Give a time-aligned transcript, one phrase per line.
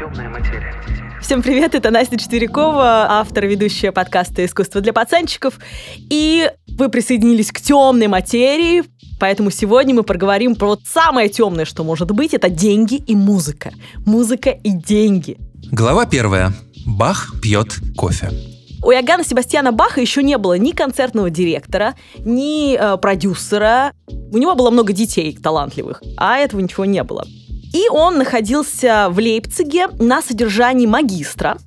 [0.00, 0.74] Темная материя.
[1.20, 5.58] Всем привет, это Настя Четверякова, автор и ведущая подкаста «Искусство для пацанчиков».
[6.08, 8.82] И вы присоединились к темной материи,
[9.18, 13.72] поэтому сегодня мы поговорим про вот самое темное, что может быть, это деньги и музыка.
[14.06, 15.36] Музыка и деньги.
[15.70, 16.54] Глава первая.
[16.86, 18.30] Бах пьет кофе.
[18.82, 23.92] У Иоганна Себастьяна Баха еще не было ни концертного директора, ни э, продюсера.
[24.32, 27.26] У него было много детей талантливых, а этого ничего не было.
[27.72, 31.58] И он находился в Лейпциге на содержании магистра.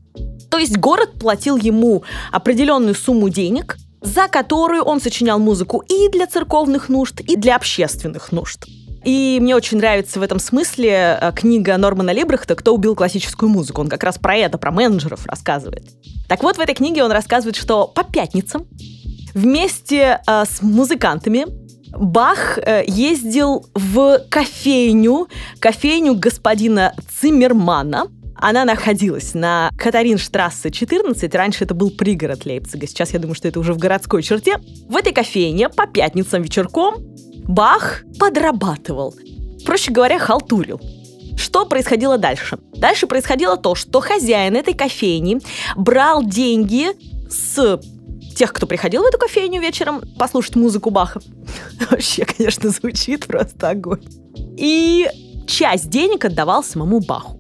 [0.49, 6.27] То есть город платил ему определенную сумму денег, за которую он сочинял музыку и для
[6.27, 8.65] церковных нужд, и для общественных нужд.
[9.05, 13.81] И мне очень нравится в этом смысле э, книга Нормана Либрехта «Кто убил классическую музыку».
[13.81, 15.83] Он как раз про это, про менеджеров рассказывает.
[16.29, 18.65] Так вот, в этой книге он рассказывает, что по пятницам
[19.33, 21.47] вместе э, с музыкантами
[21.97, 25.27] Бах э, ездил в кофейню,
[25.59, 31.33] кофейню господина Циммермана, она находилась на Катаринштрассе 14.
[31.33, 32.87] Раньше это был пригород Лейпцига.
[32.87, 34.57] Сейчас я думаю, что это уже в городской черте.
[34.89, 36.95] В этой кофейне по пятницам вечерком
[37.47, 39.15] Бах подрабатывал.
[39.65, 40.81] Проще говоря, халтурил.
[41.37, 42.57] Что происходило дальше?
[42.75, 45.39] Дальше происходило то, что хозяин этой кофейни
[45.75, 46.89] брал деньги
[47.29, 47.79] с
[48.35, 51.21] тех, кто приходил в эту кофейню вечером послушать музыку Баха.
[51.91, 54.03] Вообще, конечно, звучит просто огонь.
[54.57, 55.07] И
[55.47, 57.39] часть денег отдавал самому Баху.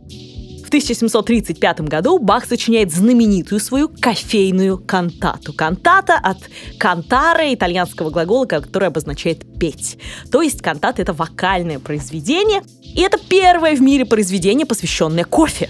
[0.63, 5.53] В 1735 году Бах сочиняет знаменитую свою кофейную кантату.
[5.53, 6.37] Кантата от
[6.79, 9.99] кантара, итальянского глагола, который обозначает «петь».
[10.31, 15.69] То есть кантата— это вокальное произведение, и это первое в мире произведение, посвященное кофе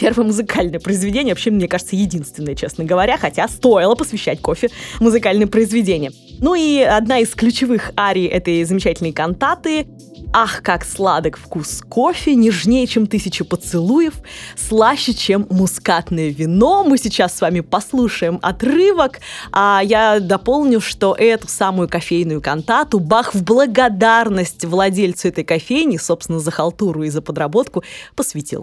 [0.00, 6.10] первое музыкальное произведение, вообще, мне кажется, единственное, честно говоря, хотя стоило посвящать кофе музыкальное произведение.
[6.40, 9.86] Ну и одна из ключевых арий этой замечательной кантаты
[10.32, 14.14] Ах, как сладок вкус кофе, нежнее, чем тысяча поцелуев,
[14.56, 16.84] слаще, чем мускатное вино.
[16.84, 19.18] Мы сейчас с вами послушаем отрывок,
[19.50, 26.38] а я дополню, что эту самую кофейную кантату Бах в благодарность владельцу этой кофейни, собственно,
[26.38, 27.82] за халтуру и за подработку,
[28.14, 28.62] посвятил.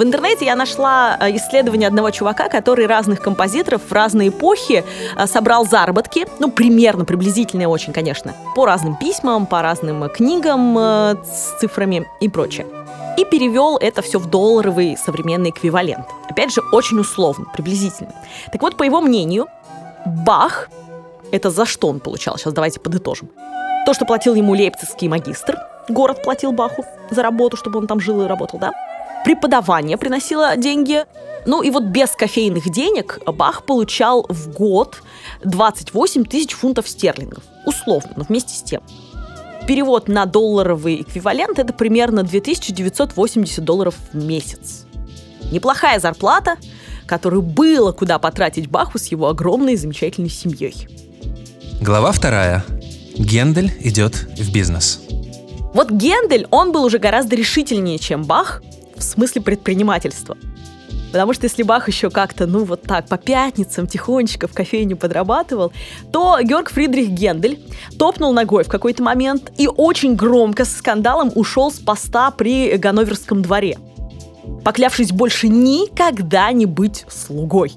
[0.00, 4.82] В интернете я нашла э, исследование одного чувака, который разных композиторов в разные эпохи
[5.14, 11.16] э, собрал заработки, ну, примерно, приблизительно очень, конечно, по разным письмам, по разным книгам э,
[11.22, 12.66] с цифрами и прочее
[13.18, 16.06] и перевел это все в долларовый современный эквивалент.
[16.30, 18.14] Опять же, очень условно, приблизительно.
[18.50, 19.48] Так вот, по его мнению,
[20.06, 20.70] Бах,
[21.30, 22.38] это за что он получал?
[22.38, 23.28] Сейчас давайте подытожим.
[23.84, 25.58] То, что платил ему лейпцигский магистр,
[25.90, 28.72] город платил Баху за работу, чтобы он там жил и работал, да?
[29.24, 31.04] Преподавание приносило деньги.
[31.46, 35.02] Ну и вот без кофейных денег Бах получал в год
[35.44, 37.44] 28 тысяч фунтов стерлингов.
[37.66, 38.82] Условно, но вместе с тем.
[39.66, 44.86] Перевод на долларовый эквивалент это примерно 2980 долларов в месяц.
[45.52, 46.56] Неплохая зарплата,
[47.06, 50.88] которую было куда потратить Баху с его огромной и замечательной семьей.
[51.80, 52.64] Глава вторая.
[53.16, 55.00] Гендель идет в бизнес.
[55.74, 58.62] Вот Гендель, он был уже гораздо решительнее, чем Бах,
[59.00, 60.36] в смысле предпринимательства.
[61.12, 65.72] Потому что если Бах еще как-то, ну вот так, по пятницам тихонечко в кофейню подрабатывал,
[66.12, 67.58] то Георг Фридрих Гендель
[67.98, 73.42] топнул ногой в какой-то момент и очень громко с скандалом ушел с поста при Ганноверском
[73.42, 73.78] дворе,
[74.64, 77.72] поклявшись больше никогда не быть слугой.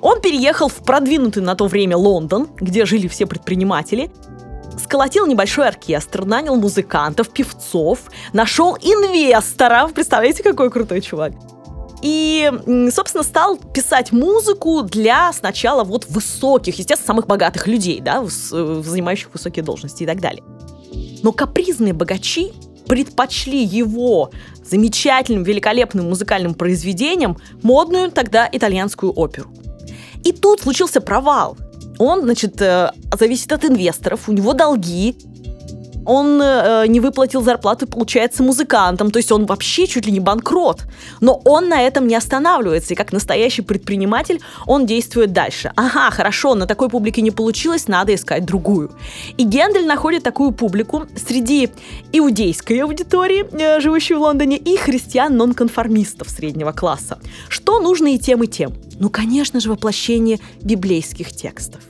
[0.00, 4.10] Он переехал в продвинутый на то время Лондон, где жили все предприниматели,
[4.92, 9.94] сколотил небольшой оркестр, нанял музыкантов, певцов, нашел инвесторов.
[9.94, 11.32] Представляете, какой крутой чувак.
[12.02, 12.52] И,
[12.94, 19.32] собственно, стал писать музыку для сначала вот высоких, естественно, самых богатых людей, да, э, занимающих
[19.32, 20.44] высокие должности и так далее.
[21.22, 22.52] Но капризные богачи
[22.86, 24.30] предпочли его
[24.62, 29.48] замечательным, великолепным музыкальным произведением модную тогда итальянскую оперу.
[30.22, 31.56] И тут случился провал
[32.02, 35.16] он, значит, э, зависит от инвесторов, у него долги,
[36.04, 40.82] он э, не выплатил зарплату, получается, музыкантам, то есть он вообще чуть ли не банкрот.
[41.20, 45.72] Но он на этом не останавливается, и как настоящий предприниматель он действует дальше.
[45.76, 48.90] Ага, хорошо, на такой публике не получилось, надо искать другую.
[49.36, 51.70] И Гендель находит такую публику среди
[52.12, 57.18] иудейской аудитории, э, живущей в Лондоне, и христиан-нонконформистов среднего класса.
[57.48, 58.72] Что нужно и тем, и тем?
[58.98, 61.80] Ну, конечно же, воплощение библейских текстов.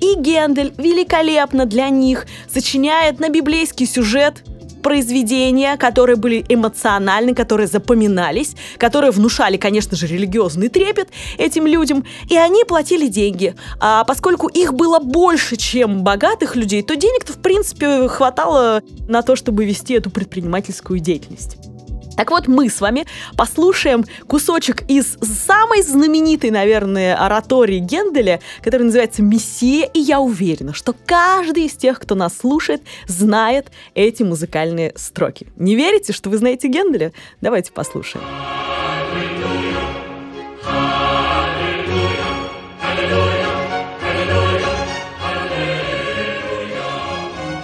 [0.00, 4.44] И Гендель великолепно для них сочиняет на библейский сюжет
[4.82, 12.36] произведения, которые были эмоциональны, которые запоминались, которые внушали, конечно же, религиозный трепет этим людям, и
[12.36, 13.54] они платили деньги.
[13.80, 19.36] А поскольку их было больше, чем богатых людей, то денег-то, в принципе, хватало на то,
[19.36, 21.56] чтобы вести эту предпринимательскую деятельность.
[22.18, 23.06] Так вот, мы с вами
[23.36, 30.96] послушаем кусочек из самой знаменитой, наверное, оратории Генделя, который называется «Мессия», и я уверена, что
[31.06, 35.46] каждый из тех, кто нас слушает, знает эти музыкальные строки.
[35.54, 37.12] Не верите, что вы знаете Генделя?
[37.40, 38.24] Давайте послушаем.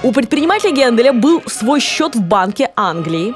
[0.05, 3.35] У предпринимателя Генделя был свой счет в банке Англии,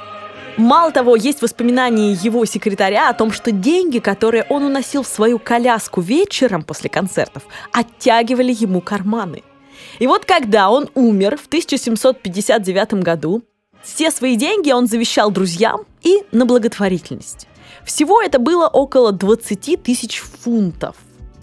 [0.58, 5.38] Мало того, есть воспоминания его секретаря о том, что деньги, которые он уносил в свою
[5.38, 9.44] коляску вечером после концертов, оттягивали ему карманы.
[10.00, 13.44] И вот когда он умер в 1759 году,
[13.84, 17.46] все свои деньги он завещал друзьям и на благотворительность.
[17.84, 20.96] Всего это было около 20 тысяч фунтов.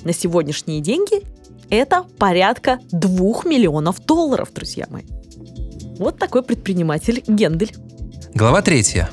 [0.03, 1.23] На сегодняшние деньги
[1.69, 5.05] это порядка 2 миллионов долларов, друзья мои.
[5.97, 7.71] Вот такой предприниматель Гендель.
[8.35, 9.09] Глава третья.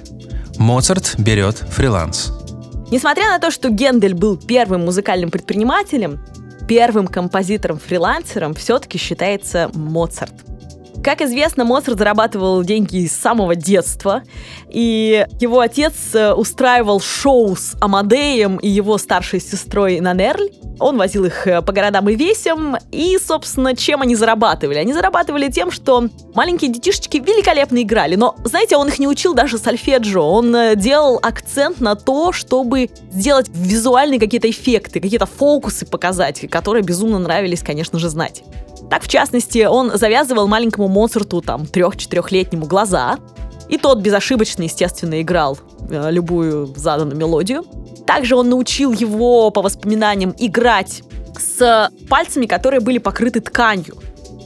[0.58, 2.32] Моцарт берет фриланс.
[2.90, 6.18] Несмотря на то, что Гендель был первым музыкальным предпринимателем,
[6.66, 10.34] первым композитором-фрилансером все-таки считается Моцарт–
[11.02, 14.22] как известно, Моцарт зарабатывал деньги с самого детства,
[14.70, 20.50] и его отец э, устраивал шоу с Амадеем и его старшей сестрой Нанерль.
[20.78, 24.78] Он возил их э, по городам и весям, и, собственно, чем они зарабатывали?
[24.78, 29.58] Они зарабатывали тем, что маленькие детишечки великолепно играли, но, знаете, он их не учил даже
[29.58, 36.48] сольфеджио, он э, делал акцент на то, чтобы сделать визуальные какие-то эффекты, какие-то фокусы показать,
[36.48, 38.42] которые безумно нравились, конечно же, знать.
[38.90, 43.16] Так, в частности, он завязывал маленькому Моцарту, там, трех-четырехлетнему глаза,
[43.68, 45.58] и тот безошибочно, естественно, играл
[45.88, 47.64] э, любую заданную мелодию.
[48.06, 51.02] Также он научил его, по воспоминаниям, играть
[51.38, 53.96] с пальцами, которые были покрыты тканью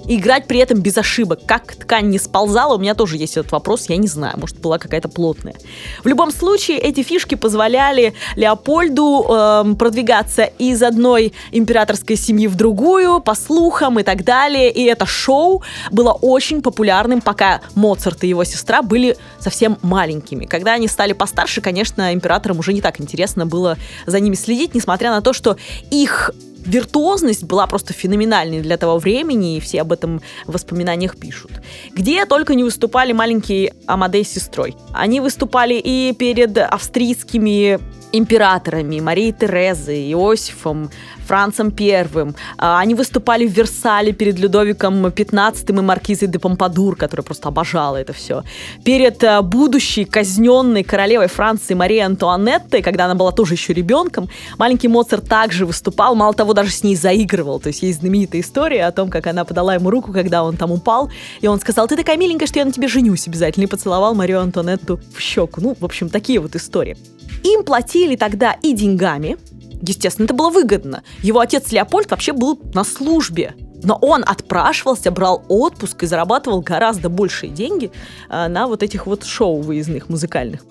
[0.07, 1.41] и играть при этом без ошибок.
[1.47, 4.79] Как ткань не сползала, у меня тоже есть этот вопрос, я не знаю, может была
[4.79, 5.55] какая-то плотная.
[6.03, 13.21] В любом случае, эти фишки позволяли Леопольду э, продвигаться из одной императорской семьи в другую,
[13.21, 18.45] по слухам и так далее, и это шоу было очень популярным, пока Моцарт и его
[18.45, 20.47] сестра были совсем маленькими.
[20.47, 23.77] Когда они стали постарше, конечно, императорам уже не так интересно было
[24.07, 25.57] за ними следить, несмотря на то, что
[25.91, 26.31] их
[26.67, 31.53] виртуозность была просто феноменальной для того времени, и все об этом в воспоминаниях пишут.
[31.93, 34.77] Где только не выступали маленькие Амадей с сестрой.
[34.93, 37.79] Они выступали и перед австрийскими
[38.13, 40.91] императорами Марией Терезой, Иосифом,
[41.27, 42.35] Францем Первым.
[42.59, 47.97] А, они выступали в Версале перед Людовиком XV и Маркизой де Помпадур, которая просто обожала
[47.97, 48.43] это все.
[48.85, 54.29] Перед а, будущей казненной королевой Франции Марией Антуанеттой, когда она была тоже еще ребенком,
[54.59, 57.61] маленький Моцарт также выступал, мало того, даже с ней заигрывал.
[57.61, 60.73] То есть есть знаменитая история о том, как она подала ему руку, когда он там
[60.73, 61.11] упал,
[61.41, 64.41] и он сказал, ты такая миленькая, что я на тебе женюсь обязательно, и поцеловал Марию
[64.41, 65.61] Антуанетту в щеку.
[65.61, 66.97] Ну, в общем, такие вот истории.
[67.45, 69.37] Им платили тогда и деньгами,
[69.83, 71.03] естественно, это было выгодно.
[71.23, 77.09] Его отец Леопольд вообще был на службе, но он отпрашивался, брал отпуск и зарабатывал гораздо
[77.09, 77.91] большие деньги
[78.29, 80.65] э, на вот этих вот шоу выездных музыкальных.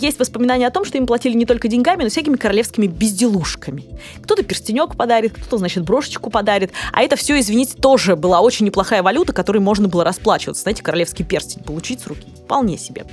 [0.00, 3.84] Есть воспоминания о том, что им платили не только деньгами, но всякими королевскими безделушками.
[4.22, 6.72] Кто-то перстенек подарит, кто-то, значит, брошечку подарит.
[6.92, 10.62] А это все, извините, тоже была очень неплохая валюта, которой можно было расплачиваться.
[10.62, 12.26] Знаете, королевский перстень получить с руки.
[12.44, 13.04] Вполне себе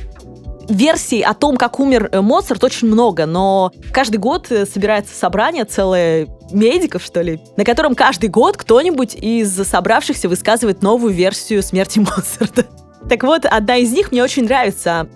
[0.70, 5.66] версий о том, как умер э, Моцарт, очень много, но каждый год э, собирается собрание
[5.66, 12.00] целое медиков, что ли, на котором каждый год кто-нибудь из собравшихся высказывает новую версию смерти
[12.18, 12.66] Моцарта.
[13.10, 15.10] Так вот, одна из них мне очень нравится.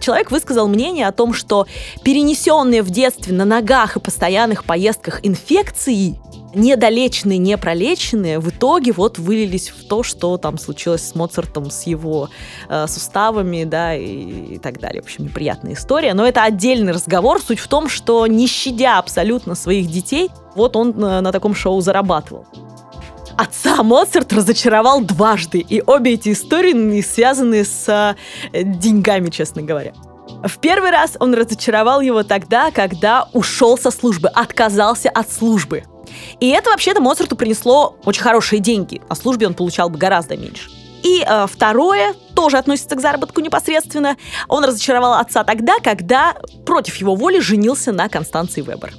[0.00, 1.66] Человек высказал мнение о том, что
[2.02, 6.18] перенесенные в детстве на ногах и постоянных поездках инфекции
[6.54, 11.84] недолеченные, не пролеченные, в итоге вот вылились в то, что там случилось с Моцартом, с
[11.84, 12.30] его
[12.68, 15.02] э, суставами, да, и, и так далее.
[15.02, 16.14] В общем, неприятная история.
[16.14, 17.40] Но это отдельный разговор.
[17.40, 21.80] Суть в том, что не щадя абсолютно своих детей, вот он на, на таком шоу
[21.80, 22.46] зарабатывал.
[23.38, 29.92] Отца Моцарт разочаровал дважды, и обе эти истории связаны с э, деньгами, честно говоря.
[30.42, 35.84] В первый раз он разочаровал его тогда, когда ушел со службы, отказался от службы.
[36.40, 39.00] И это вообще-то Моцарту принесло очень хорошие деньги.
[39.08, 40.68] На службе он получал бы гораздо меньше.
[41.04, 44.16] И э, второе, тоже относится к заработку непосредственно.
[44.48, 46.34] Он разочаровал отца тогда, когда
[46.66, 48.94] против его воли женился на Констанции Вебер.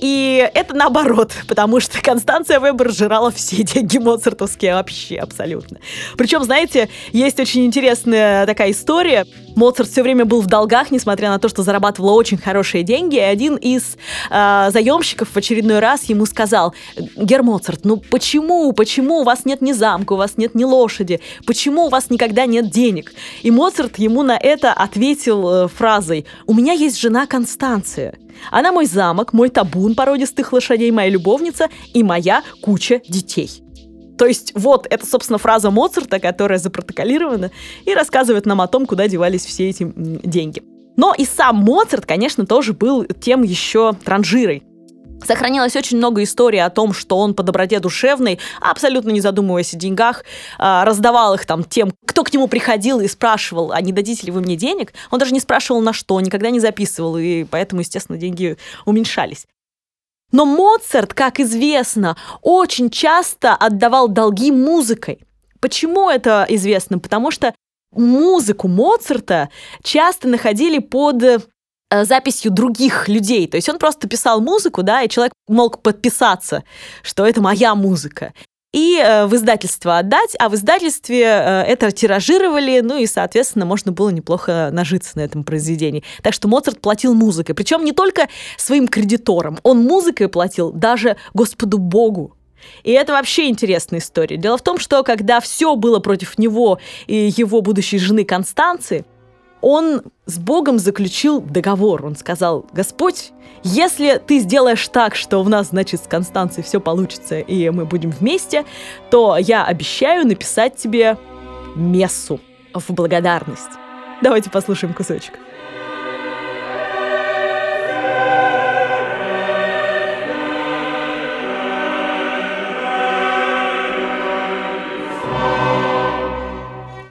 [0.00, 5.78] И это наоборот, потому что Констанция Вебер жрала все деньги моцартовские вообще абсолютно.
[6.16, 9.26] Причем, знаете, есть очень интересная такая история.
[9.56, 13.16] Моцарт все время был в долгах, несмотря на то, что зарабатывал очень хорошие деньги.
[13.16, 13.96] И один из
[14.30, 16.74] э, заемщиков в очередной раз ему сказал,
[17.16, 21.20] Гер Моцарт, ну почему, почему у вас нет ни замка, у вас нет ни лошади,
[21.44, 23.12] почему у вас никогда нет денег?
[23.42, 28.14] И Моцарт ему на это ответил э, фразой, у меня есть жена Констанция.
[28.50, 33.62] Она мой замок, мой табун породистых лошадей, моя любовница и моя куча детей.
[34.18, 37.50] То есть вот это, собственно, фраза Моцарта, которая запротоколирована
[37.84, 40.62] и рассказывает нам о том, куда девались все эти деньги.
[40.96, 44.64] Но и сам Моцарт, конечно, тоже был тем еще транжирой.
[45.24, 49.76] Сохранилось очень много историй о том, что он по доброте душевной, абсолютно не задумываясь о
[49.76, 50.24] деньгах,
[50.58, 54.32] а, раздавал их там тем, кто к нему приходил и спрашивал, а не дадите ли
[54.32, 54.92] вы мне денег.
[55.10, 58.56] Он даже не спрашивал на что, никогда не записывал, и поэтому, естественно, деньги
[58.86, 59.46] уменьшались.
[60.30, 65.20] Но Моцарт, как известно, очень часто отдавал долги музыкой.
[65.60, 66.98] Почему это известно?
[66.98, 67.54] Потому что
[67.92, 69.48] музыку Моцарта
[69.82, 71.48] часто находили под
[71.90, 73.46] записью других людей.
[73.46, 76.64] То есть он просто писал музыку, да, и человек мог подписаться,
[77.02, 78.32] что это моя музыка.
[78.74, 83.92] И э, в издательство отдать, а в издательстве э, это тиражировали, ну и, соответственно, можно
[83.92, 86.04] было неплохо нажиться на этом произведении.
[86.22, 87.54] Так что Моцарт платил музыкой.
[87.54, 88.28] Причем не только
[88.58, 92.34] своим кредиторам, он музыкой платил даже Господу Богу.
[92.82, 94.36] И это вообще интересная история.
[94.36, 99.06] Дело в том, что когда все было против него и его будущей жены Констанции,
[99.60, 102.04] он с Богом заключил договор.
[102.04, 107.38] Он сказал, Господь, если ты сделаешь так, что у нас, значит, с Констанцией все получится,
[107.38, 108.64] и мы будем вместе,
[109.10, 111.16] то я обещаю написать тебе
[111.74, 112.40] мессу
[112.74, 113.70] в благодарность.
[114.22, 115.34] Давайте послушаем кусочек.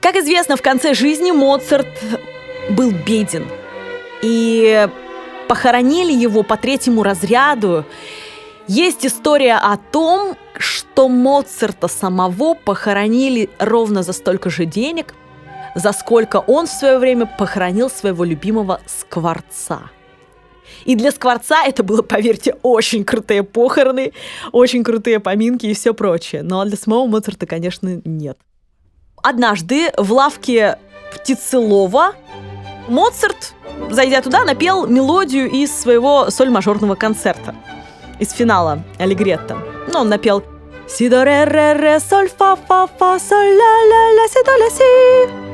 [0.00, 1.86] Как известно, в конце жизни Моцарт
[2.70, 3.46] был беден.
[4.22, 4.88] И
[5.48, 7.84] похоронили его по третьему разряду.
[8.66, 15.14] Есть история о том, что Моцарта самого похоронили ровно за столько же денег,
[15.74, 19.90] за сколько он в свое время похоронил своего любимого Скворца.
[20.84, 24.12] И для Скворца это было, поверьте, очень крутые похороны,
[24.52, 26.42] очень крутые поминки и все прочее.
[26.42, 28.38] Но для самого Моцарта, конечно, нет.
[29.22, 30.78] Однажды в лавке
[31.14, 32.14] Птицелова
[32.88, 33.54] Моцарт,
[33.90, 37.54] зайдя туда, напел мелодию из своего соль-мажорного концерта,
[38.18, 39.58] из финала Аллегретто.
[39.92, 40.42] Ну, он напел
[40.88, 44.56] «Си, до, ре, ре, ре, соль, фа, фа, фа, соль, ля, ля, ля, си, до,
[44.56, 45.48] ля, си».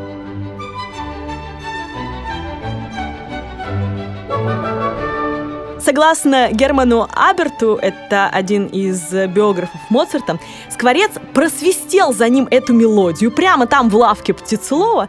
[5.84, 10.38] Согласно Герману Аберту, это один из биографов Моцарта,
[10.70, 15.08] Скворец просвистел за ним эту мелодию прямо там в лавке Птицелова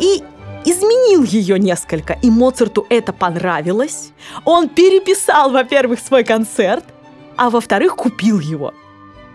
[0.00, 0.24] и
[0.64, 4.12] изменил ее несколько, и Моцарту это понравилось.
[4.44, 6.84] Он переписал, во-первых, свой концерт,
[7.36, 8.72] а во-вторых, купил его.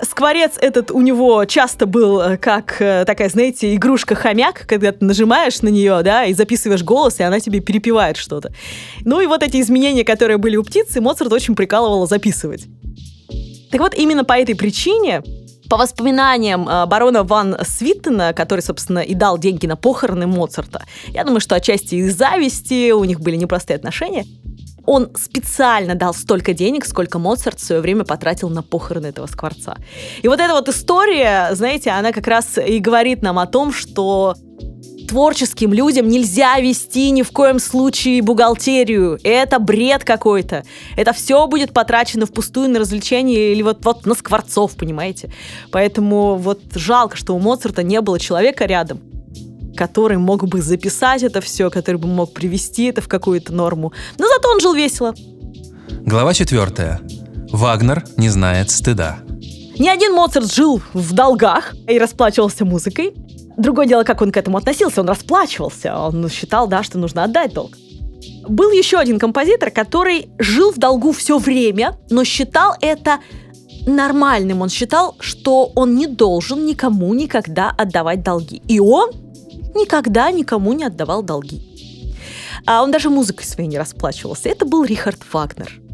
[0.02, 5.62] Скворец этот у него часто был э, как э, такая, знаете, игрушка-хомяк, когда ты нажимаешь
[5.62, 8.54] на нее, да, и записываешь голос, и она тебе перепевает что-то.
[9.06, 12.68] Ну и вот эти изменения, которые были у птицы, Моцарт очень прикалывало записывать.
[13.72, 15.24] Так вот, именно по этой причине
[15.70, 21.24] по воспоминаниям э, барона Ван Свиттена, который, собственно, и дал деньги на похороны Моцарта, я
[21.24, 24.26] думаю, что отчасти из зависти, у них были непростые отношения,
[24.86, 29.78] он специально дал столько денег, сколько Моцарт в свое время потратил на похороны этого скворца.
[30.22, 34.36] И вот эта вот история, знаете, она как раз и говорит нам о том, что
[35.08, 39.20] творческим людям нельзя вести ни в коем случае бухгалтерию.
[39.24, 40.64] Это бред какой-то.
[40.96, 45.32] Это все будет потрачено впустую на развлечения или вот, вот на скворцов, понимаете?
[45.72, 49.02] Поэтому вот жалко, что у Моцарта не было человека рядом,
[49.76, 53.94] который мог бы записать это все, который бы мог привести это в какую-то норму.
[54.18, 55.14] Но зато он жил весело.
[56.06, 57.02] Глава четвертая.
[57.52, 59.20] Вагнер не знает стыда.
[59.78, 63.14] Ни один Моцарт жил в долгах и расплачивался музыкой.
[63.58, 65.02] Другое дело, как он к этому относился.
[65.02, 65.98] Он расплачивался.
[65.98, 67.78] Он считал, да, что нужно отдать долг.
[68.48, 73.20] Был еще один композитор, который жил в долгу все время, но считал это
[73.88, 74.62] нормальным.
[74.62, 78.62] Он считал, что он не должен никому никогда отдавать долги.
[78.68, 79.12] И он
[79.74, 81.62] никогда никому не отдавал долги.
[82.66, 84.50] А он даже музыкой своей не расплачивался.
[84.50, 85.85] Это был Рихард Вагнер.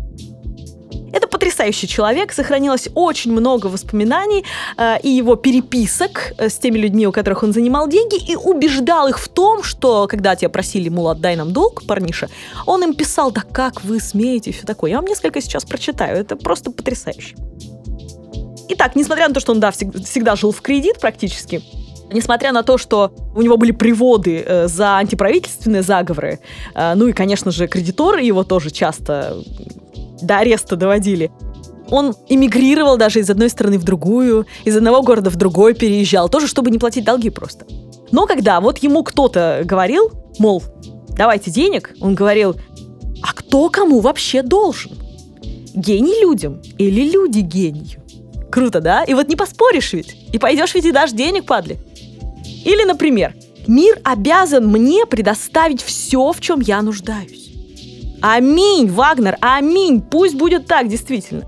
[1.41, 4.45] Потрясающий человек, сохранилось очень много воспоминаний
[4.77, 9.07] э, и его переписок э, с теми людьми, у которых он занимал деньги, и убеждал
[9.07, 12.29] их в том, что когда тебя просили, мол, отдай нам долг, парниша,
[12.67, 14.91] он им писал, да как вы смеете, и все такое.
[14.91, 17.36] Я вам несколько сейчас прочитаю, это просто потрясающе.
[18.69, 21.63] Итак, несмотря на то, что он, да, всегда жил в кредит практически,
[22.13, 26.39] Несмотря на то, что у него были приводы э, за антиправительственные заговоры,
[26.75, 29.38] э, ну и, конечно же, кредиторы его тоже часто
[30.22, 31.32] до ареста доводили,
[31.90, 36.48] он эмигрировал даже из одной страны в другую, из одного города в другой переезжал, тоже
[36.48, 37.66] чтобы не платить долги просто.
[38.12, 40.63] Но когда вот ему кто-то говорил, мол,
[41.10, 42.56] давайте денег, он говорил,
[43.22, 44.92] а кто кому вообще должен?
[45.74, 48.01] Гений людям или люди гению?
[48.51, 49.04] Круто, да?
[49.04, 50.16] И вот не поспоришь ведь.
[50.34, 51.78] И пойдешь ведь и дашь денег, падли.
[52.66, 53.34] Или, например,
[53.68, 57.51] мир обязан мне предоставить все, в чем я нуждаюсь.
[58.22, 61.44] Аминь, Вагнер, аминь, пусть будет так, действительно.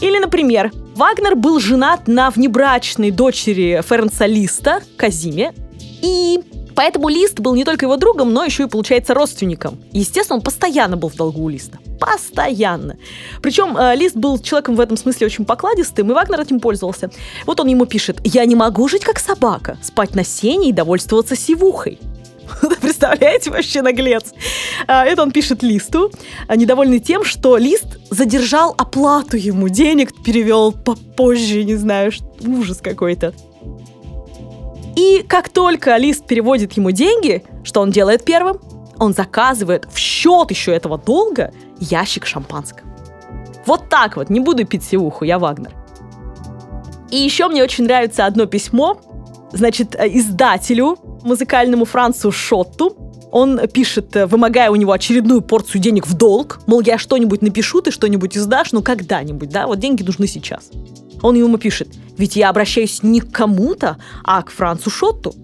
[0.00, 5.52] Или, например, Вагнер был женат на внебрачной дочери Фернса Листа, Казиме,
[6.00, 6.40] и
[6.74, 9.78] поэтому Лист был не только его другом, но еще и, получается, родственником.
[9.92, 11.78] Естественно, он постоянно был в долгу у Листа.
[12.00, 12.96] Постоянно.
[13.42, 17.10] Причем э, Лист был человеком в этом смысле очень покладистым, и Вагнер этим пользовался.
[17.44, 21.36] Вот он ему пишет, «Я не могу жить как собака, спать на сене и довольствоваться
[21.36, 21.98] сивухой».
[22.80, 24.32] Представляете, вообще наглец.
[24.86, 26.10] А, это он пишет Листу,
[26.46, 33.34] а, недовольный тем, что Лист задержал оплату ему, денег перевел попозже, не знаю, ужас какой-то.
[34.96, 38.58] И как только Лист переводит ему деньги, что он делает первым?
[38.98, 42.88] Он заказывает в счет еще этого долга ящик шампанского.
[43.64, 45.72] Вот так вот, не буду пить севуху, я Вагнер.
[47.10, 48.98] И еще мне очень нравится одно письмо,
[49.52, 52.96] значит, э, издателю музыкальному Францу Шотту.
[53.30, 57.82] Он пишет, э, вымогая у него очередную порцию денег в долг, мол, я что-нибудь напишу,
[57.82, 60.70] ты что-нибудь издашь, ну когда-нибудь, да, вот деньги нужны сейчас.
[61.22, 65.34] Он ему пишет, ведь я обращаюсь не к кому-то, а к Францу Шотту.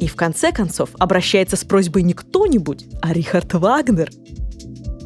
[0.00, 4.10] И в конце концов обращается с просьбой не кто-нибудь, а Рихард Вагнер.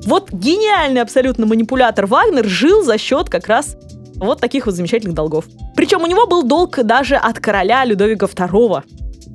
[0.06, 3.76] Вот гениальный абсолютно манипулятор Вагнер жил за счет как раз
[4.16, 5.44] вот таких вот замечательных долгов.
[5.76, 8.82] Причем у него был долг даже от короля Людовика II.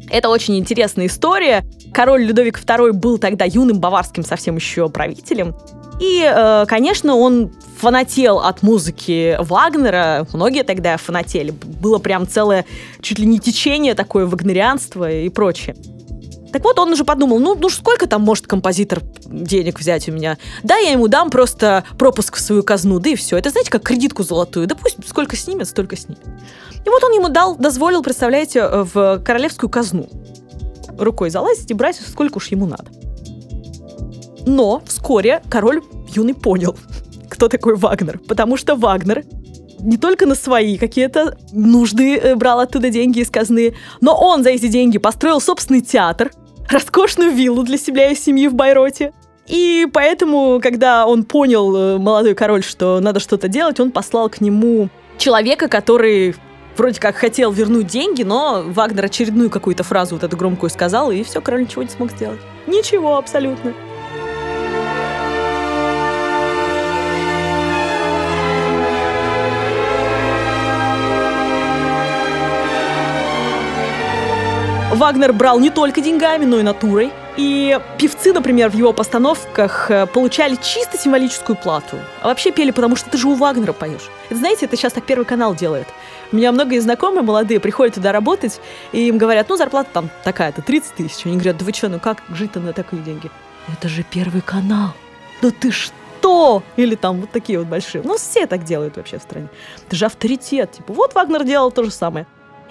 [0.10, 1.66] Это очень интересная история.
[1.94, 5.56] Король Людовик II был тогда юным баварским совсем еще правителем.
[6.00, 10.28] И, э, конечно, он фанател от музыки Вагнера.
[10.34, 11.52] Многие тогда фанатели.
[11.52, 12.66] Было прям целое
[13.02, 15.76] чуть ли не течение такое вагнерианство и прочее.
[16.56, 20.38] Так вот, он уже подумал, ну, ну сколько там может композитор денег взять у меня?
[20.64, 23.38] Да, я ему дам просто пропуск в свою казну, да и все.
[23.38, 24.66] Это, знаете, как кредитку золотую.
[24.66, 26.24] Да пусть сколько снимет, столько снимет.
[26.86, 30.08] И вот он ему дал, дозволил, представляете, в королевскую казну
[30.98, 32.86] рукой залазить и брать сколько уж ему надо.
[34.46, 35.82] Но вскоре король
[36.14, 36.78] юный понял,
[37.30, 38.18] кто такой Вагнер.
[38.30, 39.26] Потому что Вагнер
[39.82, 44.52] не только на свои какие-то нужды э, брал оттуда деньги из казны, но он за
[44.52, 46.32] эти деньги построил собственный театр,
[46.70, 49.14] роскошную виллу для себя и семьи в Байроте.
[49.48, 54.42] И поэтому, когда он понял, э, молодой король, что надо что-то делать, он послал к
[54.42, 56.36] нему человека, который
[56.76, 61.24] вроде как хотел вернуть деньги, но Вагнер очередную какую-то фразу вот эту громкую сказал, и
[61.24, 62.40] все, король ничего не смог сделать.
[62.68, 63.74] Ничего абсолютно.
[74.96, 77.12] Вагнер брал не только деньгами, но и натурой.
[77.36, 81.98] И певцы, например, в его постановках э, получали чисто символическую плату.
[82.22, 84.10] А вообще пели, потому что ты же у Вагнера поешь.
[84.30, 85.88] Это, знаете, это сейчас так Первый канал делает.
[86.32, 88.62] У меня многие знакомые молодые приходят туда работать,
[88.94, 91.26] и им говорят, ну, зарплата там такая-то, 30 тысяч.
[91.26, 93.30] Они говорят, да вы что, ну как жить-то на такие деньги?
[93.68, 94.94] Это же Первый канал.
[95.42, 96.64] Да ты что?
[96.78, 98.02] Или там вот такие вот большие.
[98.02, 99.50] Ну, все так делают вообще в стране.
[99.86, 100.72] Это же авторитет.
[100.72, 102.26] Типа, вот Вагнер делал то же самое.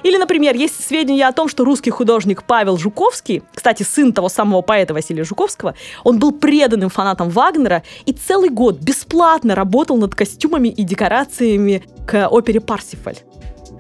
[0.05, 4.61] Или, например, есть сведения о том, что русский художник Павел Жуковский, кстати, сын того самого
[4.61, 10.69] поэта Василия Жуковского, он был преданным фанатом Вагнера и целый год бесплатно работал над костюмами
[10.69, 13.17] и декорациями к опере «Парсифаль».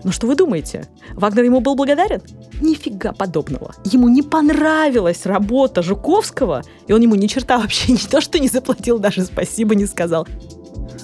[0.02, 0.88] Но что вы думаете?
[1.12, 2.22] Вагнер ему был благодарен?
[2.60, 3.74] Нифига подобного.
[3.84, 8.48] Ему не понравилась работа Жуковского, и он ему ни черта вообще не то, что не
[8.48, 10.26] заплатил, даже спасибо не сказал.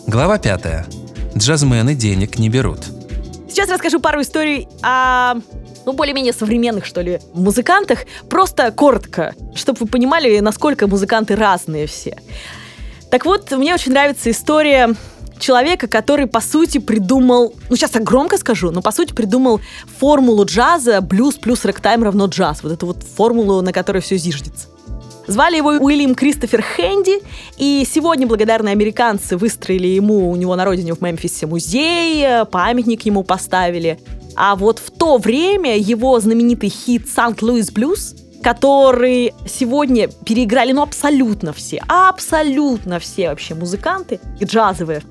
[0.07, 0.87] Глава пятая.
[1.37, 2.81] Джазмены денег не берут.
[3.51, 5.35] Сейчас расскажу пару историй о
[5.85, 8.01] ну, более-менее современных, что ли, музыкантах.
[8.29, 12.17] Просто коротко, чтобы вы понимали, насколько музыканты разные все.
[13.11, 14.95] Так вот, мне очень нравится история
[15.41, 19.61] человека, который, по сути, придумал, ну, сейчас так громко скажу, но, по сути, придумал
[19.99, 22.63] формулу джаза блюз плюс рэктайм равно джаз.
[22.63, 24.69] Вот эту вот формулу, на которой все зиждется.
[25.31, 27.21] Звали его Уильям Кристофер Хэнди,
[27.57, 33.23] и сегодня благодарные американцы выстроили ему у него на родине в Мемфисе музей, памятник ему
[33.23, 34.01] поставили.
[34.35, 41.53] А вот в то время его знаменитый хит «Сант-Луис Блюз» который сегодня переиграли, ну, абсолютно
[41.53, 45.03] все, абсолютно все вообще музыканты джазовые,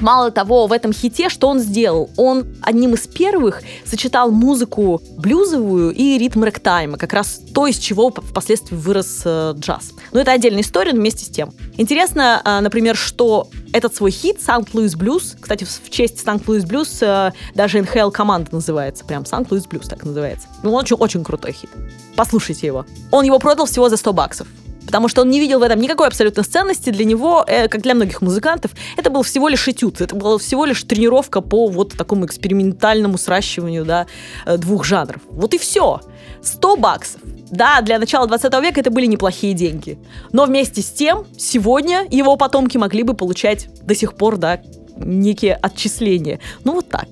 [0.00, 2.10] Мало того, в этом хите что он сделал?
[2.16, 8.10] Он одним из первых сочетал музыку блюзовую и ритм рэктайма, как раз то, из чего
[8.10, 9.92] впоследствии вырос э, джаз.
[10.12, 11.52] Но это отдельная история, но вместе с тем.
[11.76, 17.32] Интересно, э, например, что этот свой хит «Санкт-Луис Блюз», кстати, в честь «Санкт-Луис Блюз» э,
[17.54, 20.48] даже НХЛ команда называется, прям «Санкт-Луис Блюз» так называется.
[20.62, 21.70] Ну, он очень, очень крутой хит.
[22.16, 22.86] Послушайте его.
[23.10, 24.48] Он его продал всего за 100 баксов
[24.90, 26.90] потому что он не видел в этом никакой абсолютно ценности.
[26.90, 30.64] Для него, э, как для многих музыкантов, это был всего лишь этюд, это была всего
[30.64, 34.06] лишь тренировка по вот такому экспериментальному сращиванию да,
[34.46, 35.22] э, двух жанров.
[35.30, 36.00] Вот и все.
[36.42, 37.20] 100 баксов.
[37.50, 39.96] Да, для начала 20 века это были неплохие деньги.
[40.32, 44.60] Но вместе с тем, сегодня его потомки могли бы получать до сих пор, да,
[44.96, 46.40] некие отчисления.
[46.64, 47.06] Ну вот так.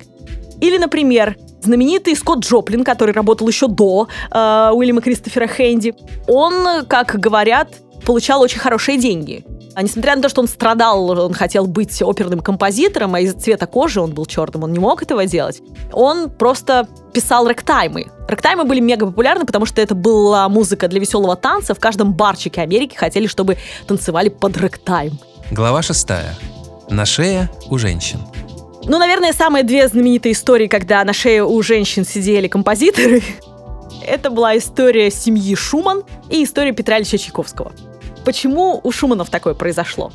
[0.61, 5.95] Или, например, знаменитый Скотт Джоплин, который работал еще до э, Уильяма Кристофера Хэнди,
[6.27, 7.69] он, как говорят,
[8.05, 9.45] получал очень хорошие деньги.
[9.75, 13.67] А несмотря на то, что он страдал, он хотел быть оперным композитором, а из-за цвета
[13.67, 15.61] кожи он был черным, он не мог этого делать,
[15.93, 18.07] он просто писал рэктаймы.
[18.29, 21.75] Рэктаймы были мега популярны, потому что это была музыка для веселого танца.
[21.75, 25.19] В каждом барчике Америки хотели, чтобы танцевали под рэктайм.
[25.51, 26.35] Глава шестая.
[26.91, 28.19] На шее у женщин.
[28.89, 33.23] Ну, наверное, самые две знаменитые истории, когда на шее у женщин сидели композиторы,
[34.07, 37.73] это была история семьи Шуман и история Петра Ильича Чайковского.
[38.25, 40.11] Почему у Шуманов такое произошло?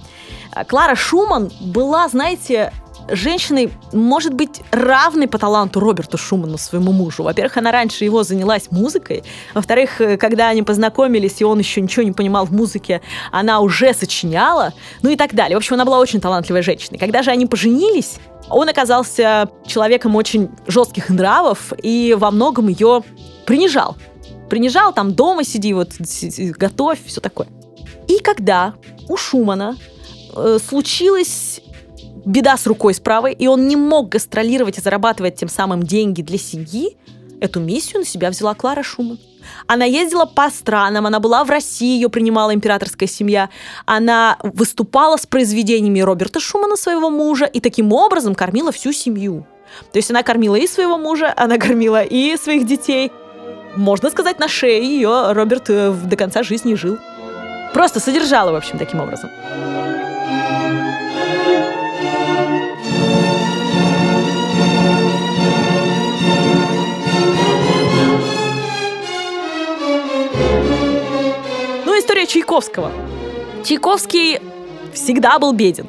[0.68, 2.74] Клара Шуман была, знаете,
[3.10, 7.24] женщиной, может быть, равной по таланту Роберту Шуману, своему мужу.
[7.24, 9.24] Во-первых, она раньше его занялась музыкой.
[9.54, 13.94] Во-вторых, э, когда они познакомились, и он еще ничего не понимал в музыке, она уже
[13.94, 15.56] сочиняла, ну и так далее.
[15.56, 16.98] В общем, она была очень талантливой женщиной.
[16.98, 18.18] Когда же они поженились,
[18.50, 23.04] он оказался человеком очень жестких нравов и во многом ее
[23.46, 23.96] принижал.
[24.50, 25.92] Принижал, там дома сиди, вот
[26.58, 27.48] готовь, все такое.
[28.08, 28.74] И когда
[29.08, 29.78] у Шумана
[30.36, 31.63] э, случилось
[32.26, 36.22] беда с рукой с правой, и он не мог гастролировать и зарабатывать тем самым деньги
[36.22, 36.98] для семьи,
[37.40, 39.20] эту миссию на себя взяла Клара Шуман.
[39.68, 43.50] Она ездила по странам, она была в России, ее принимала императорская семья.
[43.86, 49.46] Она выступала с произведениями Роберта Шумана, своего мужа, и таким образом кормила всю семью.
[49.92, 53.12] То есть она кормила и своего мужа, она кормила и своих детей.
[53.76, 56.98] Можно сказать, на шее ее Роберт э, до конца жизни жил.
[57.74, 59.30] Просто содержала, в общем, таким образом.
[72.54, 72.92] Чайковского.
[73.64, 74.40] Чайковский
[74.94, 75.88] всегда был беден.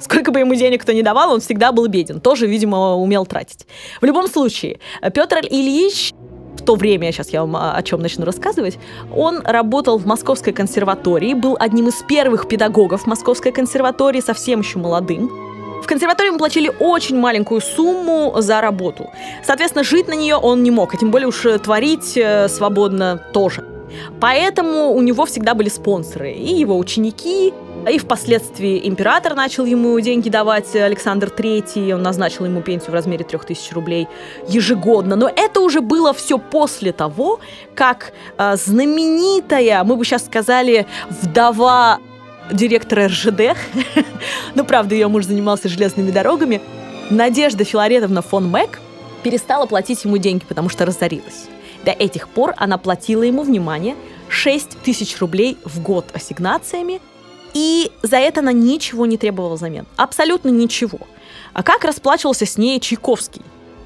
[0.00, 2.20] Сколько бы ему денег кто ни давал, он всегда был беден.
[2.20, 3.64] Тоже, видимо, умел тратить.
[4.00, 4.80] В любом случае,
[5.14, 6.12] Петр Ильич
[6.56, 8.76] в то время, сейчас я вам о чем начну рассказывать,
[9.14, 15.28] он работал в Московской консерватории, был одним из первых педагогов Московской консерватории, совсем еще молодым.
[15.80, 19.10] В консерватории ему платили очень маленькую сумму за работу.
[19.44, 23.64] Соответственно, жить на нее он не мог, а тем более уж творить э, свободно тоже.
[24.20, 26.32] Поэтому у него всегда были спонсоры.
[26.32, 27.52] И его ученики,
[27.90, 33.24] и впоследствии император начал ему деньги давать, Александр III, он назначил ему пенсию в размере
[33.24, 34.08] 3000 рублей
[34.48, 35.16] ежегодно.
[35.16, 37.40] Но это уже было все после того,
[37.74, 41.98] как э, знаменитая, мы бы сейчас сказали, вдова
[42.52, 43.56] директора РЖД,
[44.54, 46.60] ну, правда, ее муж занимался железными дорогами,
[47.10, 48.80] Надежда Филаретовна фон Мэг
[49.24, 51.48] перестала платить ему деньги, потому что разорилась.
[51.84, 53.96] До этих пор она платила ему, внимание,
[54.28, 57.00] 6 тысяч рублей в год ассигнациями,
[57.54, 59.86] и за это она ничего не требовала взамен.
[59.96, 60.98] Абсолютно ничего.
[61.52, 63.42] А как расплачивался с ней Чайковский?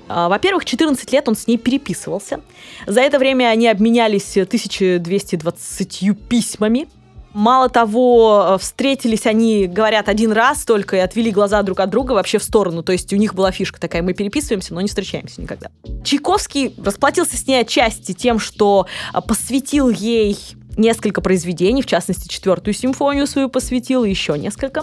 [0.09, 2.41] А, во-первых, 14 лет он с ней переписывался.
[2.87, 6.89] За это время они обменялись 1220 письмами.
[7.35, 12.13] Мало того, э, встретились они, говорят, один раз только и отвели глаза друг от друга
[12.13, 12.85] вообще в сторону.
[12.85, 15.69] То есть у них была фишка такая, мы переписываемся, но не встречаемся никогда.
[16.05, 20.39] Чайковский расплатился с ней отчасти тем, что э, посвятил ей
[20.77, 24.83] несколько произведений, в частности, четвертую симфонию свою посвятил, еще несколько.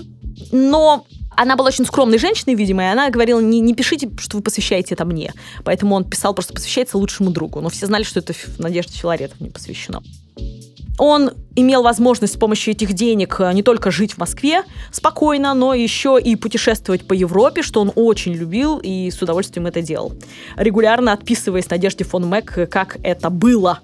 [0.51, 1.05] Но
[1.37, 4.95] она была очень скромной женщиной, видимо, и она говорила, не, не пишите, что вы посвящаете
[4.95, 5.33] это мне.
[5.63, 7.61] Поэтому он писал, просто посвящается лучшему другу.
[7.61, 10.03] Но все знали, что это Надежда Филаретовне посвящено
[11.01, 14.61] он имел возможность с помощью этих денег э, не только жить в Москве
[14.91, 19.81] спокойно, но еще и путешествовать по Европе, что он очень любил и с удовольствием это
[19.81, 20.13] делал.
[20.57, 23.79] Регулярно отписываясь Надежде фон Мэг, как это было.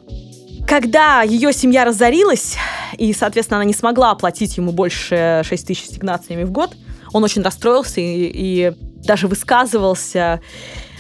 [0.67, 2.56] Когда ее семья разорилась,
[2.99, 6.75] и, соответственно, она не смогла оплатить ему больше 6 тысяч стигнациями в год,
[7.13, 10.39] он очень расстроился и, и даже высказывался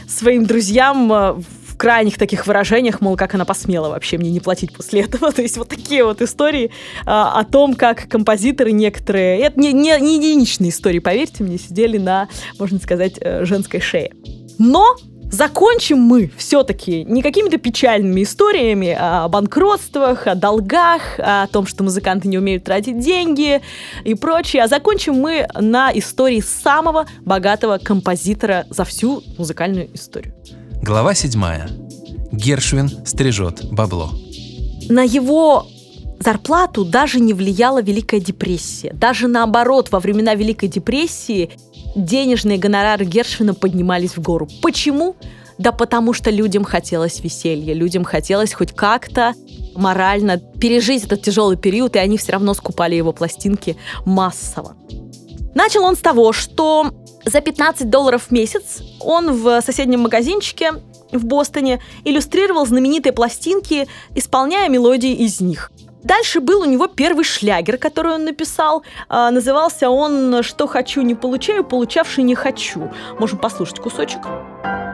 [0.07, 1.35] своим друзьям э,
[1.77, 5.31] крайних таких выражениях, мол, как она посмела вообще мне не платить после этого.
[5.33, 6.71] То есть вот такие вот истории
[7.05, 9.39] а, о том, как композиторы некоторые...
[9.39, 12.27] Это не, не, не единичные истории, поверьте мне, сидели на,
[12.59, 14.11] можно сказать, э, женской шее.
[14.57, 14.97] Но
[15.29, 22.29] Закончим мы все-таки не какими-то печальными историями о банкротствах, о долгах, о том, что музыканты
[22.29, 23.61] не умеют тратить деньги
[24.05, 30.33] и прочее, а закончим мы на истории самого богатого композитора за всю музыкальную историю.
[30.81, 31.69] Глава седьмая.
[32.31, 34.11] Гершвин стрижет бабло.
[34.89, 35.67] На его
[36.19, 38.93] зарплату даже не влияла Великая депрессия.
[38.93, 41.49] Даже наоборот, во времена Великой депрессии
[41.95, 44.47] денежные гонорары Гершвина поднимались в гору.
[44.61, 45.15] Почему?
[45.57, 49.33] Да потому что людям хотелось веселья, людям хотелось хоть как-то
[49.75, 54.75] морально пережить этот тяжелый период, и они все равно скупали его пластинки массово.
[55.55, 56.91] Начал он с того, что
[57.27, 60.73] за 15 долларов в месяц он в соседнем магазинчике
[61.11, 65.71] в Бостоне иллюстрировал знаменитые пластинки, исполняя мелодии из них.
[66.03, 68.83] Дальше был у него первый шлягер, который он написал.
[69.09, 72.91] А, назывался он «Что хочу, не получаю, получавший не хочу».
[73.19, 74.21] Можем послушать кусочек.
[74.23, 74.86] Получил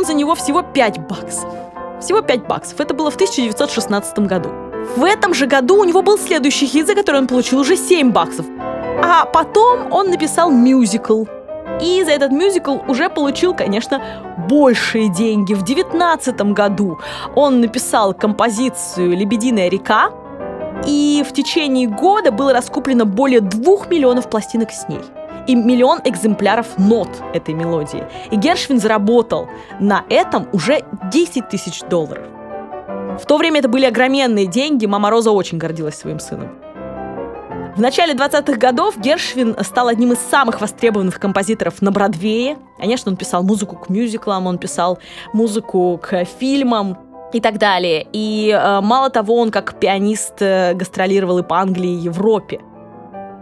[0.00, 1.48] он за него всего 5 баксов.
[2.00, 2.80] Всего 5 баксов.
[2.80, 4.48] Это было в 1916 году.
[4.96, 8.12] В этом же году у него был следующий хит, за который он получил уже 7
[8.12, 8.46] баксов.
[9.02, 11.24] А потом он написал мюзикл.
[11.82, 14.00] И за этот мюзикл уже получил, конечно,
[14.48, 15.54] большие деньги.
[15.54, 16.98] В 19 году
[17.36, 20.10] он написал композицию «Лебединая река»,
[20.86, 25.00] и в течение года было раскуплено более двух миллионов пластинок с ней
[25.46, 28.04] и миллион экземпляров нот этой мелодии.
[28.30, 29.48] И Гершвин заработал
[29.78, 32.24] на этом уже 10 тысяч долларов.
[33.20, 36.48] В то время это были огроменные деньги, мама Роза очень гордилась своим сыном.
[37.76, 42.58] В начале 20-х годов Гершвин стал одним из самых востребованных композиторов на Бродвее.
[42.78, 44.98] Конечно, он писал музыку к мюзиклам, он писал
[45.32, 46.98] музыку к фильмам
[47.32, 48.06] и так далее.
[48.12, 52.60] И э, мало того, он как пианист э, гастролировал и по Англии, и Европе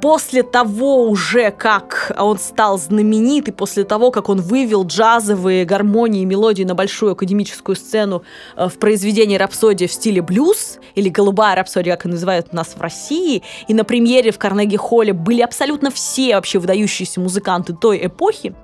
[0.00, 6.22] после того уже, как он стал знаменит, и после того, как он вывел джазовые гармонии
[6.22, 8.22] и мелодии на большую академическую сцену
[8.56, 12.80] э, в произведении «Рапсодия» в стиле блюз, или «Голубая рапсодия», как и называют нас в
[12.80, 18.54] России, и на премьере в Карнеги-холле были абсолютно все вообще выдающиеся музыканты той эпохи,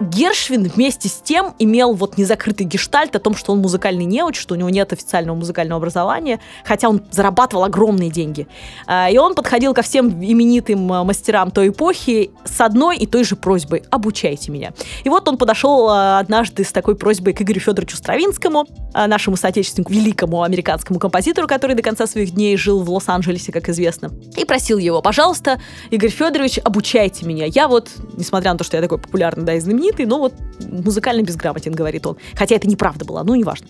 [0.00, 4.54] Гершвин вместе с тем имел вот незакрытый гештальт о том, что он музыкальный неуч, что
[4.54, 8.46] у него нет официального музыкального образования, хотя он зарабатывал огромные деньги.
[8.86, 13.24] А, и он подходил ко всем именитым а, мастерам той эпохи с одной и той
[13.24, 14.72] же просьбой «обучайте меня».
[15.02, 19.92] И вот он подошел а, однажды с такой просьбой к Игорю Федоровичу Стравинскому, нашему соотечественнику,
[19.92, 24.78] великому американскому композитору, который до конца своих дней жил в Лос-Анджелесе, как известно, и просил
[24.78, 27.46] его, пожалуйста, Игорь Федорович, обучайте меня.
[27.46, 30.34] Я вот, несмотря на то, что я такой популярный, да, и знаменитый, знаменитый, но вот
[30.60, 32.16] музыкально безграмотен, говорит он.
[32.34, 33.68] Хотя это неправда была, ну неважно.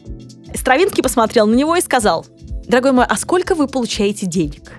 [0.54, 2.26] Стравинский посмотрел на него и сказал,
[2.66, 4.72] дорогой мой, а сколько вы получаете денег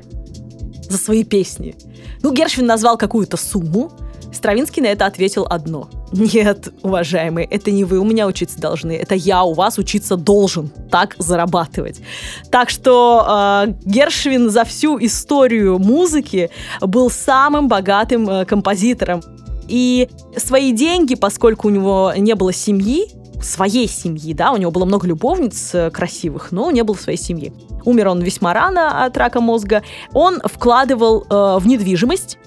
[0.90, 1.76] за свои песни?
[2.22, 3.92] Ну, Гершвин назвал какую-то сумму,
[4.32, 5.90] Стравинский на это ответил одно.
[6.12, 10.70] Нет, уважаемые, это не вы у меня учиться должны, это я у вас учиться должен
[10.92, 12.02] так зарабатывать.
[12.52, 19.22] Так что э, Гершвин за всю историю музыки был самым богатым э, композитором.
[19.70, 23.08] И свои деньги, поскольку у него не было семьи,
[23.42, 27.54] своей семьи, да, у него было много любовниц э, красивых, но не было своей семьи.
[27.86, 29.84] Умер он весьма рано от рака мозга.
[30.14, 32.38] Он вкладывал э, в недвижимость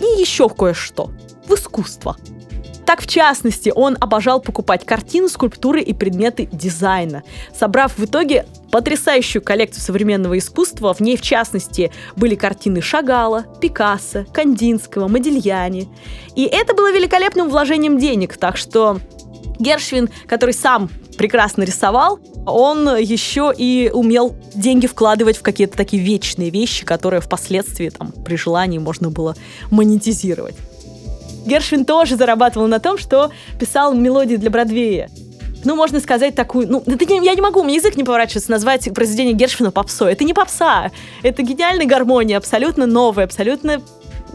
[0.00, 1.10] и еще кое-что,
[1.48, 2.16] в искусство.
[2.86, 9.42] Так, в частности, он обожал покупать картины, скульптуры и предметы дизайна, собрав в итоге потрясающую
[9.42, 10.94] коллекцию современного искусства.
[10.94, 15.88] В ней, в частности, были картины Шагала, Пикассо, Кандинского, Модильяни.
[16.36, 19.00] И это было великолепным вложением денег, так что
[19.58, 26.50] Гершвин, который сам прекрасно рисовал, он еще и умел деньги вкладывать в какие-то такие вечные
[26.50, 29.34] вещи, которые впоследствии там, при желании можно было
[29.70, 30.54] монетизировать.
[31.46, 35.08] Гершвин тоже зарабатывал на том, что писал мелодии для Бродвея.
[35.64, 36.68] Ну, можно сказать такую...
[36.68, 40.12] Ну, это не, я не могу, мне язык не поворачивается назвать произведение Гершвина попсой.
[40.12, 40.92] Это не попса.
[41.22, 43.80] Это гениальная гармония, абсолютно новая, абсолютно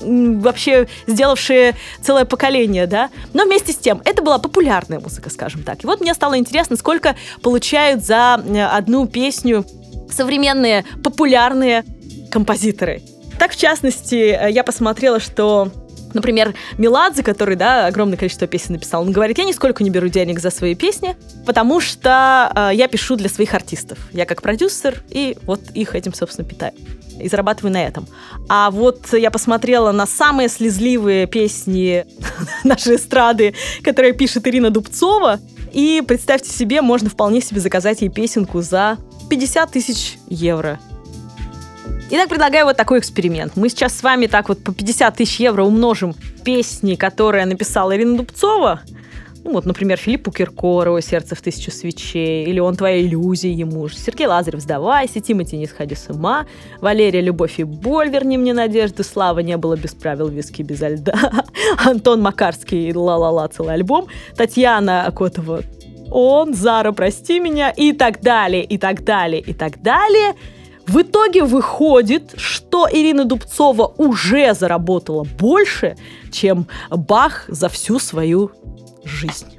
[0.01, 3.09] вообще сделавшие целое поколение, да.
[3.33, 5.83] Но вместе с тем, это была популярная музыка, скажем так.
[5.83, 9.65] И вот мне стало интересно, сколько получают за э, одну песню
[10.09, 11.85] современные популярные
[12.31, 13.01] композиторы.
[13.39, 15.71] Так, в частности, я посмотрела, что
[16.13, 20.39] Например, Меладзе, который, да, огромное количество песен написал, он говорит, я нисколько не беру денег
[20.39, 23.99] за свои песни, потому что э, я пишу для своих артистов.
[24.11, 26.73] Я как продюсер, и вот их этим, собственно, питаю.
[27.19, 28.07] И зарабатываю на этом.
[28.49, 32.05] А вот я посмотрела на самые слезливые песни
[32.63, 35.39] нашей эстрады, которые пишет Ирина Дубцова,
[35.71, 38.97] и представьте себе, можно вполне себе заказать ей песенку за
[39.29, 40.79] 50 тысяч евро.
[42.13, 43.55] Итак, предлагаю вот такой эксперимент.
[43.55, 48.17] Мы сейчас с вами так вот по 50 тысяч евро умножим песни, которые написала Ирина
[48.17, 48.81] Дубцова.
[49.45, 53.95] Ну вот, например, Филиппу Киркорову «Сердце в тысячу свечей», или «Он твоя иллюзия ему же»,
[53.95, 56.47] Сергей Лазарев «Сдавайся», Тимати «Не сходи с ума»,
[56.81, 61.45] Валерия «Любовь и боль», «Верни мне надежды», Слава «Не было без правил, виски без льда»,
[61.77, 65.61] Антон Макарский «Ла-ла-ла», целый альбом, Татьяна Котова
[66.11, 70.35] «Он», Зара «Прости меня» и так далее, и так далее, и так далее–
[70.87, 75.95] в итоге выходит, что Ирина Дубцова уже заработала больше,
[76.31, 78.51] чем Бах за всю свою
[79.03, 79.57] жизнь.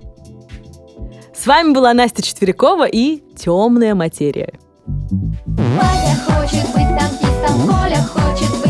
[1.35, 4.58] С вами была Настя Четверякова и «Темная материя».
[4.87, 8.62] Валя хочет быть танкистом, Коля хочет